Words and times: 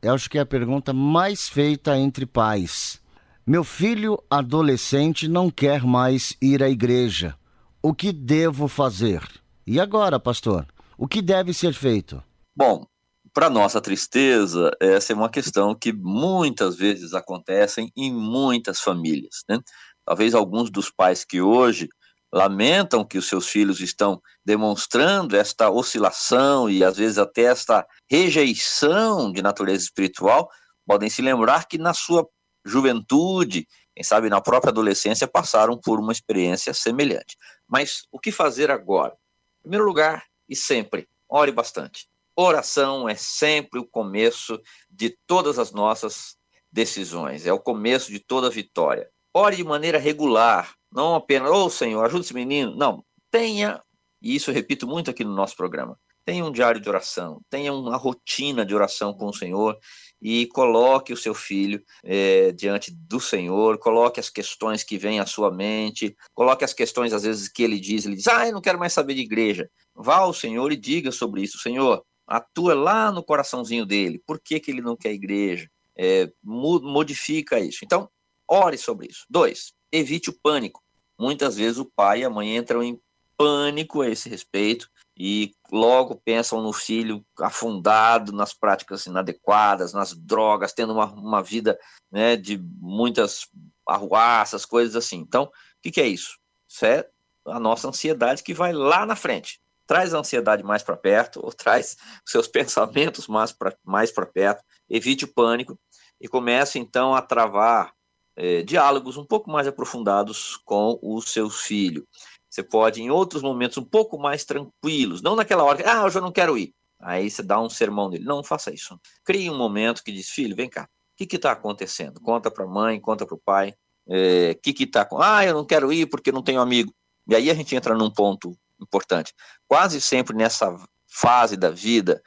eu 0.00 0.14
acho 0.14 0.30
que 0.30 0.38
é 0.38 0.40
a 0.40 0.46
pergunta 0.46 0.92
mais 0.92 1.48
feita 1.48 1.96
entre 1.96 2.24
pais. 2.24 3.00
Meu 3.46 3.64
filho 3.64 4.22
adolescente 4.30 5.26
não 5.26 5.50
quer 5.50 5.82
mais 5.82 6.36
ir 6.40 6.62
à 6.62 6.68
igreja. 6.68 7.34
O 7.82 7.94
que 7.94 8.12
devo 8.12 8.68
fazer? 8.68 9.22
E 9.66 9.80
agora, 9.80 10.20
pastor? 10.20 10.66
O 10.96 11.08
que 11.08 11.22
deve 11.22 11.52
ser 11.54 11.72
feito? 11.72 12.22
Bom, 12.56 12.84
para 13.32 13.50
nossa 13.50 13.80
tristeza, 13.80 14.70
essa 14.80 15.12
é 15.12 15.16
uma 15.16 15.28
questão 15.28 15.74
que 15.74 15.92
muitas 15.92 16.76
vezes 16.76 17.14
acontece 17.14 17.90
em 17.96 18.12
muitas 18.12 18.80
famílias. 18.80 19.42
Né? 19.48 19.58
Talvez 20.04 20.34
alguns 20.34 20.70
dos 20.70 20.90
pais 20.90 21.24
que 21.24 21.40
hoje 21.40 21.88
lamentam 22.32 23.04
que 23.04 23.18
os 23.18 23.26
seus 23.26 23.48
filhos 23.48 23.80
estão 23.80 24.20
demonstrando 24.44 25.36
esta 25.36 25.70
oscilação 25.70 26.68
e 26.68 26.84
às 26.84 26.96
vezes 26.96 27.18
até 27.18 27.42
esta 27.42 27.86
rejeição 28.10 29.32
de 29.32 29.42
natureza 29.42 29.84
espiritual, 29.84 30.48
podem 30.86 31.08
se 31.08 31.22
lembrar 31.22 31.66
que 31.66 31.78
na 31.78 31.94
sua 31.94 32.28
juventude, 32.64 33.66
quem 33.94 34.04
sabe 34.04 34.28
na 34.28 34.40
própria 34.40 34.70
adolescência, 34.70 35.26
passaram 35.26 35.78
por 35.78 35.98
uma 35.98 36.12
experiência 36.12 36.72
semelhante. 36.74 37.36
Mas 37.66 38.02
o 38.12 38.18
que 38.18 38.30
fazer 38.30 38.70
agora? 38.70 39.14
Em 39.60 39.62
primeiro 39.62 39.84
lugar, 39.84 40.24
e 40.48 40.54
sempre, 40.54 41.08
ore 41.28 41.52
bastante. 41.52 42.08
Oração 42.36 43.08
é 43.08 43.14
sempre 43.14 43.80
o 43.80 43.86
começo 43.86 44.60
de 44.88 45.16
todas 45.26 45.58
as 45.58 45.72
nossas 45.72 46.36
decisões, 46.70 47.46
é 47.46 47.52
o 47.52 47.58
começo 47.58 48.12
de 48.12 48.20
toda 48.20 48.48
vitória. 48.48 49.10
Ore 49.34 49.56
de 49.56 49.64
maneira 49.64 49.98
regular, 49.98 50.77
não 50.92 51.14
apenas, 51.14 51.50
ô 51.50 51.66
oh, 51.66 51.70
Senhor, 51.70 52.04
ajuda 52.04 52.24
esse 52.24 52.34
menino. 52.34 52.74
Não, 52.76 53.04
tenha, 53.30 53.82
e 54.20 54.34
isso 54.34 54.50
eu 54.50 54.54
repito 54.54 54.86
muito 54.86 55.10
aqui 55.10 55.24
no 55.24 55.34
nosso 55.34 55.56
programa, 55.56 55.98
tenha 56.24 56.44
um 56.44 56.52
diário 56.52 56.78
de 56.78 56.88
oração, 56.88 57.40
tenha 57.48 57.72
uma 57.72 57.96
rotina 57.96 58.64
de 58.66 58.74
oração 58.74 59.14
com 59.14 59.26
o 59.26 59.32
Senhor 59.32 59.78
e 60.20 60.46
coloque 60.48 61.10
o 61.10 61.16
seu 61.16 61.32
filho 61.32 61.82
é, 62.04 62.52
diante 62.52 62.90
do 62.90 63.18
Senhor, 63.18 63.78
coloque 63.78 64.20
as 64.20 64.28
questões 64.28 64.82
que 64.82 64.98
vêm 64.98 65.20
à 65.20 65.26
sua 65.26 65.50
mente, 65.50 66.14
coloque 66.34 66.64
as 66.64 66.74
questões 66.74 67.14
às 67.14 67.22
vezes 67.22 67.48
que 67.48 67.62
ele 67.62 67.80
diz, 67.80 68.04
ele 68.04 68.16
diz, 68.16 68.26
ah, 68.26 68.46
eu 68.46 68.52
não 68.52 68.60
quero 68.60 68.78
mais 68.78 68.92
saber 68.92 69.14
de 69.14 69.22
igreja. 69.22 69.70
Vá 69.94 70.16
ao 70.16 70.34
Senhor 70.34 70.70
e 70.70 70.76
diga 70.76 71.10
sobre 71.10 71.42
isso, 71.42 71.58
Senhor, 71.58 72.04
atua 72.26 72.74
lá 72.74 73.10
no 73.10 73.24
coraçãozinho 73.24 73.86
dele, 73.86 74.22
por 74.26 74.38
que, 74.38 74.60
que 74.60 74.70
ele 74.70 74.82
não 74.82 74.96
quer 74.96 75.12
igreja? 75.12 75.66
É, 75.96 76.30
modifica 76.44 77.58
isso. 77.58 77.84
Então, 77.84 78.08
ore 78.46 78.76
sobre 78.76 79.08
isso. 79.08 79.24
Dois, 79.30 79.72
evite 79.92 80.30
o 80.30 80.32
pânico. 80.32 80.82
Muitas 81.18 81.56
vezes 81.56 81.78
o 81.78 81.84
pai 81.84 82.20
e 82.20 82.24
a 82.24 82.30
mãe 82.30 82.56
entram 82.56 82.82
em 82.82 83.00
pânico 83.36 84.02
a 84.02 84.08
esse 84.08 84.28
respeito 84.28 84.90
e 85.16 85.52
logo 85.70 86.20
pensam 86.24 86.60
no 86.60 86.72
filho 86.72 87.24
afundado 87.40 88.32
nas 88.32 88.52
práticas 88.52 89.06
inadequadas, 89.06 89.92
nas 89.92 90.12
drogas, 90.12 90.72
tendo 90.72 90.92
uma, 90.92 91.06
uma 91.06 91.42
vida 91.42 91.78
né, 92.10 92.36
de 92.36 92.58
muitas 92.58 93.48
arruaças, 93.86 94.64
coisas 94.64 94.96
assim. 94.96 95.18
Então, 95.18 95.44
o 95.44 95.50
que, 95.80 95.90
que 95.90 96.00
é 96.00 96.06
isso? 96.06 96.38
Isso 96.68 96.84
é 96.84 97.08
a 97.46 97.58
nossa 97.58 97.88
ansiedade 97.88 98.42
que 98.42 98.52
vai 98.52 98.72
lá 98.72 99.06
na 99.06 99.16
frente. 99.16 99.60
Traz 99.86 100.12
a 100.12 100.18
ansiedade 100.18 100.62
mais 100.62 100.82
para 100.82 100.96
perto, 100.96 101.40
ou 101.42 101.52
traz 101.52 101.96
seus 102.26 102.46
pensamentos 102.48 103.26
mais 103.26 103.52
para 103.52 103.74
mais 103.84 104.12
perto, 104.12 104.62
evite 104.88 105.24
o 105.24 105.32
pânico 105.32 105.78
e 106.20 106.28
comece 106.28 106.78
então 106.78 107.14
a 107.14 107.22
travar 107.22 107.92
é, 108.38 108.62
diálogos 108.62 109.16
um 109.16 109.24
pouco 109.24 109.50
mais 109.50 109.66
aprofundados 109.66 110.56
com 110.64 110.96
o 111.02 111.20
seu 111.20 111.50
filho. 111.50 112.06
Você 112.48 112.62
pode, 112.62 113.02
em 113.02 113.10
outros 113.10 113.42
momentos, 113.42 113.76
um 113.76 113.84
pouco 113.84 114.16
mais 114.16 114.44
tranquilos, 114.44 115.20
não 115.20 115.34
naquela 115.34 115.64
hora 115.64 115.76
que, 115.76 115.88
ah, 115.88 116.08
eu 116.12 116.20
não 116.20 116.32
quero 116.32 116.56
ir. 116.56 116.72
Aí 117.00 117.28
você 117.28 117.42
dá 117.42 117.60
um 117.60 117.68
sermão 117.68 118.08
dele. 118.08 118.24
Não, 118.24 118.42
faça 118.42 118.72
isso. 118.72 118.98
Crie 119.24 119.50
um 119.50 119.58
momento 119.58 120.02
que 120.02 120.12
diz, 120.12 120.30
filho, 120.30 120.56
vem 120.56 120.68
cá, 120.68 120.84
o 120.84 121.26
que 121.26 121.36
está 121.36 121.52
acontecendo? 121.52 122.20
Conta 122.20 122.50
para 122.50 122.64
a 122.64 122.68
mãe, 122.68 123.00
conta 123.00 123.26
para 123.26 123.34
o 123.34 123.40
pai. 123.44 123.74
O 124.06 124.14
é, 124.14 124.54
que 124.54 124.74
está 124.84 125.04
com. 125.04 125.20
Ah, 125.20 125.44
eu 125.44 125.52
não 125.52 125.66
quero 125.66 125.92
ir 125.92 126.06
porque 126.06 126.32
não 126.32 126.42
tenho 126.42 126.60
amigo. 126.60 126.94
E 127.28 127.34
aí 127.34 127.50
a 127.50 127.54
gente 127.54 127.74
entra 127.74 127.94
num 127.94 128.10
ponto 128.10 128.56
importante. 128.80 129.34
Quase 129.66 130.00
sempre 130.00 130.34
nessa 130.34 130.74
fase 131.06 131.56
da 131.56 131.70
vida, 131.70 132.22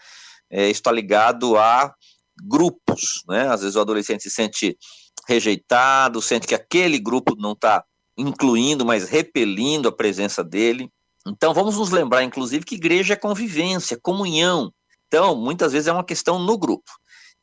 é, 0.49 0.69
está 0.69 0.91
ligado 0.91 1.57
a 1.57 1.93
grupos, 2.43 3.23
né? 3.27 3.47
Às 3.47 3.61
vezes 3.61 3.75
o 3.75 3.81
adolescente 3.81 4.23
se 4.23 4.29
sente 4.29 4.77
rejeitado, 5.27 6.21
sente 6.21 6.47
que 6.47 6.55
aquele 6.55 6.99
grupo 6.99 7.35
não 7.37 7.53
está 7.53 7.83
incluindo, 8.17 8.85
mas 8.85 9.09
repelindo 9.09 9.87
a 9.87 9.91
presença 9.91 10.43
dele. 10.43 10.89
Então 11.27 11.53
vamos 11.53 11.77
nos 11.77 11.91
lembrar, 11.91 12.23
inclusive, 12.23 12.65
que 12.65 12.75
igreja 12.75 13.13
é 13.13 13.17
convivência, 13.17 13.99
comunhão. 14.01 14.73
Então, 15.07 15.35
muitas 15.35 15.73
vezes 15.73 15.87
é 15.87 15.91
uma 15.93 16.05
questão 16.05 16.39
no 16.39 16.57
grupo. 16.57 16.89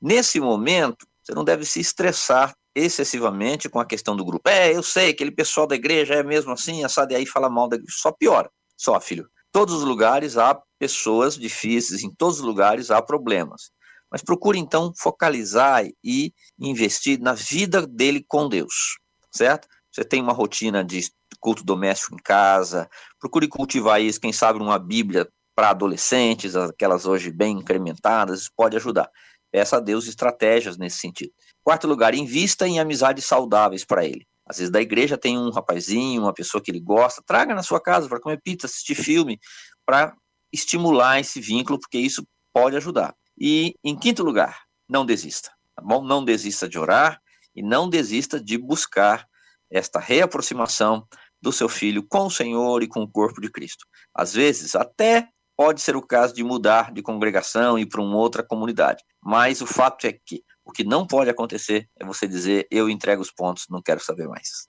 Nesse 0.00 0.40
momento, 0.40 1.06
você 1.22 1.34
não 1.34 1.44
deve 1.44 1.64
se 1.64 1.80
estressar 1.80 2.54
excessivamente 2.74 3.68
com 3.68 3.78
a 3.78 3.84
questão 3.84 4.16
do 4.16 4.24
grupo. 4.24 4.48
É, 4.48 4.74
eu 4.74 4.82
sei, 4.82 5.10
aquele 5.10 5.30
pessoal 5.30 5.66
da 5.66 5.74
igreja 5.74 6.14
é 6.14 6.22
mesmo 6.22 6.52
assim, 6.52 6.84
assado, 6.84 7.12
e 7.12 7.16
aí 7.16 7.26
fala 7.26 7.50
mal 7.50 7.68
da 7.68 7.76
igreja. 7.76 7.96
Só 7.98 8.12
piora. 8.12 8.50
Só, 8.76 8.98
filho. 9.00 9.28
Todos 9.52 9.74
os 9.74 9.82
lugares 9.82 10.36
há 10.36 10.58
pessoas 10.78 11.36
difíceis, 11.36 12.02
em 12.02 12.10
todos 12.10 12.38
os 12.38 12.44
lugares 12.44 12.90
há 12.90 13.02
problemas. 13.02 13.70
Mas 14.10 14.22
procure 14.22 14.58
então 14.58 14.92
focalizar 14.96 15.84
e 16.02 16.32
investir 16.58 17.20
na 17.20 17.34
vida 17.34 17.86
dele 17.86 18.24
com 18.26 18.48
Deus, 18.48 18.98
certo? 19.30 19.68
Você 19.92 20.04
tem 20.04 20.22
uma 20.22 20.32
rotina 20.32 20.84
de 20.84 21.10
culto 21.40 21.64
doméstico 21.64 22.14
em 22.14 22.22
casa, 22.22 22.88
procure 23.20 23.48
cultivar 23.48 24.00
isso, 24.00 24.20
quem 24.20 24.32
sabe 24.32 24.58
uma 24.58 24.78
Bíblia 24.78 25.28
para 25.54 25.70
adolescentes, 25.70 26.54
aquelas 26.54 27.04
hoje 27.04 27.30
bem 27.30 27.58
incrementadas, 27.58 28.48
pode 28.56 28.76
ajudar. 28.76 29.10
Peça 29.50 29.76
a 29.78 29.80
Deus 29.80 30.06
estratégias 30.06 30.76
nesse 30.76 30.98
sentido. 30.98 31.32
Quarto 31.64 31.86
lugar, 31.86 32.14
invista 32.14 32.66
em 32.66 32.78
amizades 32.78 33.24
saudáveis 33.24 33.84
para 33.84 34.04
ele. 34.04 34.26
Às 34.46 34.58
vezes 34.58 34.70
da 34.70 34.80
igreja 34.80 35.18
tem 35.18 35.38
um 35.38 35.50
rapazinho, 35.50 36.22
uma 36.22 36.32
pessoa 36.32 36.62
que 36.62 36.70
ele 36.70 36.80
gosta, 36.80 37.22
traga 37.26 37.54
na 37.54 37.62
sua 37.62 37.80
casa 37.80 38.08
para 38.08 38.20
comer 38.20 38.40
pizza, 38.42 38.66
assistir 38.66 38.94
filme, 38.94 39.38
para 39.84 40.14
estimular 40.52 41.20
esse 41.20 41.40
vínculo, 41.40 41.78
porque 41.78 41.98
isso 41.98 42.26
pode 42.52 42.76
ajudar. 42.76 43.14
E, 43.40 43.74
em 43.84 43.96
quinto 43.96 44.22
lugar, 44.22 44.62
não 44.88 45.04
desista, 45.06 45.50
tá 45.74 45.82
bom? 45.82 46.02
Não 46.02 46.24
desista 46.24 46.68
de 46.68 46.78
orar 46.78 47.20
e 47.54 47.62
não 47.62 47.88
desista 47.88 48.40
de 48.40 48.58
buscar 48.58 49.26
esta 49.70 50.00
reaproximação 50.00 51.06
do 51.40 51.52
seu 51.52 51.68
filho 51.68 52.04
com 52.06 52.26
o 52.26 52.30
Senhor 52.30 52.82
e 52.82 52.88
com 52.88 53.02
o 53.02 53.10
corpo 53.10 53.40
de 53.40 53.50
Cristo. 53.50 53.86
Às 54.14 54.32
vezes, 54.32 54.74
até 54.74 55.28
pode 55.56 55.80
ser 55.80 55.96
o 55.96 56.02
caso 56.02 56.34
de 56.34 56.42
mudar 56.42 56.92
de 56.92 57.02
congregação 57.02 57.78
e 57.78 57.86
para 57.86 58.00
uma 58.00 58.16
outra 58.16 58.42
comunidade, 58.42 59.02
mas 59.22 59.60
o 59.60 59.66
fato 59.66 60.06
é 60.06 60.12
que 60.12 60.42
o 60.64 60.70
que 60.70 60.84
não 60.84 61.06
pode 61.06 61.30
acontecer 61.30 61.88
é 61.98 62.04
você 62.04 62.26
dizer: 62.26 62.66
eu 62.70 62.88
entrego 62.88 63.22
os 63.22 63.32
pontos, 63.32 63.66
não 63.68 63.82
quero 63.82 64.00
saber 64.00 64.28
mais. 64.28 64.68